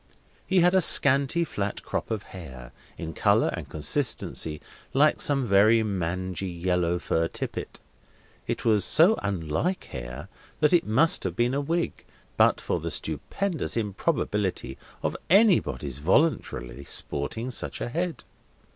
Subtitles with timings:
[0.47, 4.59] He had a scanty flat crop of hair, in colour and consistency
[4.93, 7.79] like some very mangy yellow fur tippet;
[8.47, 10.27] it was so unlike hair,
[10.59, 12.03] that it must have been a wig,
[12.35, 18.23] but for the stupendous improbability of anybody's voluntarily sporting such a head.